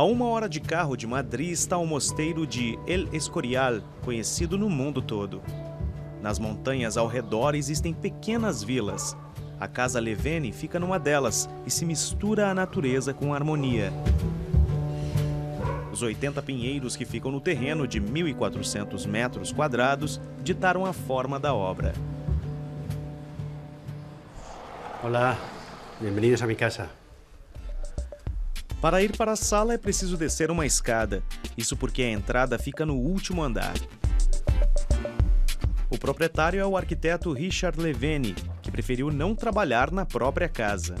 [0.00, 4.70] A uma hora de carro de Madrid está o mosteiro de El Escorial, conhecido no
[4.70, 5.42] mundo todo.
[6.22, 9.14] Nas montanhas ao redor existem pequenas vilas.
[9.60, 13.92] A Casa Levene fica numa delas e se mistura à natureza com harmonia.
[15.92, 21.52] Os 80 pinheiros que ficam no terreno de 1.400 metros quadrados ditaram a forma da
[21.52, 21.92] obra.
[25.04, 25.36] Olá,
[26.00, 26.99] bem-vindos a minha casa.
[28.80, 31.22] Para ir para a sala é preciso descer uma escada,
[31.54, 33.74] isso porque a entrada fica no último andar.
[35.90, 40.94] O proprietário é o arquiteto Richard Levene, que preferiu não trabalhar na própria casa.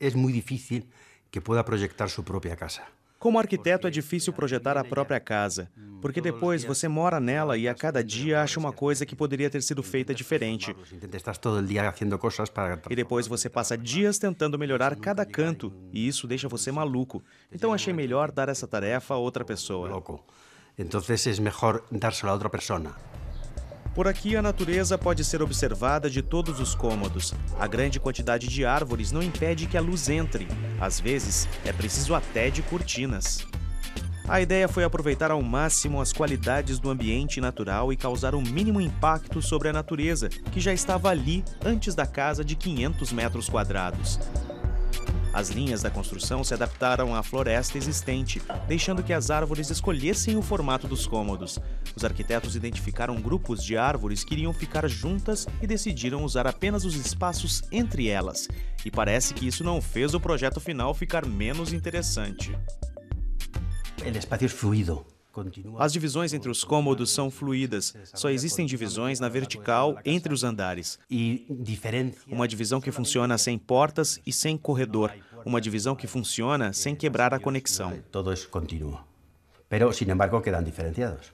[0.00, 0.82] É muito difícil
[1.30, 2.80] que pueda projetar sua própria casa.
[3.18, 5.70] Como arquiteto, é difícil projetar a própria casa,
[6.02, 9.62] porque depois você mora nela e a cada dia acha uma coisa que poderia ter
[9.62, 10.76] sido feita diferente.
[12.90, 17.22] E depois você passa dias tentando melhorar cada canto, e isso deixa você maluco.
[17.52, 20.02] Então achei melhor dar essa tarefa a outra pessoa.
[20.76, 22.96] Então é melhor dársela a outra pessoa.
[23.94, 27.34] Por aqui, a natureza pode ser observada de todos os cômodos.
[27.60, 30.48] A grande quantidade de árvores não impede que a luz entre.
[30.80, 33.46] Às vezes, é preciso até de cortinas.
[34.28, 38.42] A ideia foi aproveitar ao máximo as qualidades do ambiente natural e causar o um
[38.42, 43.48] mínimo impacto sobre a natureza, que já estava ali antes da casa de 500 metros
[43.48, 44.18] quadrados.
[45.32, 50.42] As linhas da construção se adaptaram à floresta existente, deixando que as árvores escolhessem o
[50.42, 51.58] formato dos cômodos.
[51.96, 56.94] Os arquitetos identificaram grupos de árvores que iriam ficar juntas e decidiram usar apenas os
[56.94, 58.46] espaços entre elas.
[58.84, 62.54] E parece que isso não fez o projeto final ficar menos interessante.
[65.78, 67.94] As divisões entre os cômodos são fluídas.
[68.12, 70.98] Só existem divisões na vertical entre os andares.
[72.26, 75.12] Uma divisão que funciona sem portas e sem corredor.
[75.44, 77.98] Uma divisão que funciona sem quebrar a conexão.
[78.10, 78.98] Todo é contínuo.
[79.70, 81.32] Mas, sin embargo, quedam diferenciados.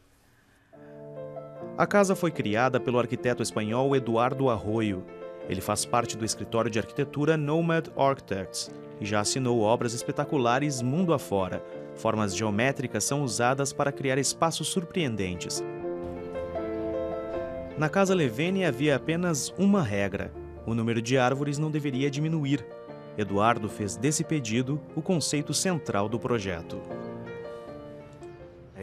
[1.77, 5.05] A casa foi criada pelo arquiteto espanhol Eduardo Arroyo.
[5.49, 8.71] Ele faz parte do escritório de arquitetura Nomad Architects
[9.01, 11.63] e já assinou obras espetaculares mundo afora,
[11.99, 15.63] Formas geométricas são usadas para criar espaços surpreendentes.
[17.77, 20.33] Na casa Levene havia apenas uma regra:
[20.65, 22.65] o número de árvores não deveria diminuir.
[23.17, 26.81] Eduardo fez desse pedido o conceito central do projeto.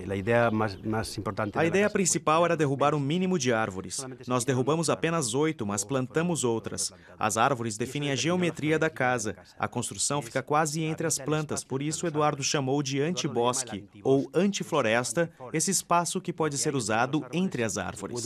[0.10, 4.06] A ideia, mais, mais importante a ideia principal era derrubar o um mínimo de árvores.
[4.28, 6.92] Nós derrubamos apenas oito, mas plantamos outras.
[7.18, 9.36] As árvores definem a geometria da casa.
[9.58, 15.30] A construção fica quase entre as plantas, por isso Eduardo chamou de antibosque ou antifloresta
[15.54, 18.24] esse espaço que pode ser usado entre as árvores.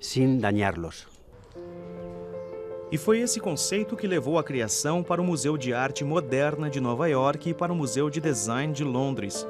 [0.00, 1.06] Sem dañá-los.
[2.94, 6.80] E foi esse conceito que levou a criação para o Museu de Arte Moderna de
[6.80, 9.44] Nova York e para o Museu de Design de Londres.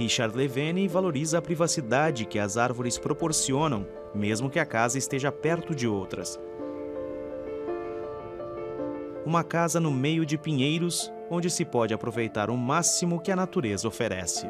[0.00, 5.74] Richard Levene valoriza a privacidade que as árvores proporcionam, mesmo que a casa esteja perto
[5.74, 6.40] de outras.
[9.26, 13.86] Uma casa no meio de pinheiros, onde se pode aproveitar o máximo que a natureza
[13.86, 14.46] oferece.